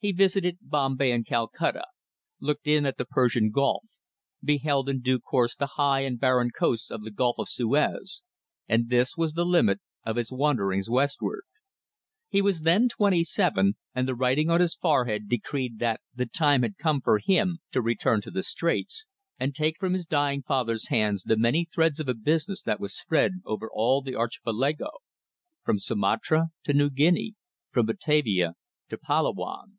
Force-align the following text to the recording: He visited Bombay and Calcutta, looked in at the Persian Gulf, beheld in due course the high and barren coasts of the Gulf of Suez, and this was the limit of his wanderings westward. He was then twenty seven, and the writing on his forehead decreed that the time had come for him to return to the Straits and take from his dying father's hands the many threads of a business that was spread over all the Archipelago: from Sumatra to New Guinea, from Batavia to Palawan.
He 0.00 0.12
visited 0.12 0.58
Bombay 0.60 1.12
and 1.12 1.24
Calcutta, 1.24 1.86
looked 2.38 2.66
in 2.66 2.84
at 2.84 2.98
the 2.98 3.06
Persian 3.06 3.50
Gulf, 3.50 3.84
beheld 4.42 4.86
in 4.90 5.00
due 5.00 5.18
course 5.18 5.56
the 5.56 5.76
high 5.80 6.00
and 6.00 6.20
barren 6.20 6.50
coasts 6.50 6.90
of 6.90 7.04
the 7.04 7.10
Gulf 7.10 7.36
of 7.38 7.48
Suez, 7.48 8.22
and 8.68 8.90
this 8.90 9.16
was 9.16 9.32
the 9.32 9.46
limit 9.46 9.80
of 10.04 10.16
his 10.16 10.30
wanderings 10.30 10.90
westward. 10.90 11.44
He 12.28 12.42
was 12.42 12.60
then 12.64 12.90
twenty 12.90 13.24
seven, 13.24 13.76
and 13.94 14.06
the 14.06 14.14
writing 14.14 14.50
on 14.50 14.60
his 14.60 14.74
forehead 14.74 15.26
decreed 15.26 15.78
that 15.78 16.02
the 16.14 16.26
time 16.26 16.60
had 16.64 16.76
come 16.76 17.00
for 17.00 17.18
him 17.18 17.60
to 17.72 17.80
return 17.80 18.20
to 18.20 18.30
the 18.30 18.42
Straits 18.42 19.06
and 19.40 19.54
take 19.54 19.78
from 19.80 19.94
his 19.94 20.04
dying 20.04 20.42
father's 20.42 20.88
hands 20.88 21.22
the 21.22 21.38
many 21.38 21.64
threads 21.64 21.98
of 21.98 22.10
a 22.10 22.14
business 22.14 22.60
that 22.60 22.78
was 22.78 22.94
spread 22.94 23.40
over 23.46 23.70
all 23.72 24.02
the 24.02 24.14
Archipelago: 24.14 24.90
from 25.64 25.78
Sumatra 25.78 26.48
to 26.64 26.74
New 26.74 26.90
Guinea, 26.90 27.36
from 27.70 27.86
Batavia 27.86 28.52
to 28.90 28.98
Palawan. 28.98 29.78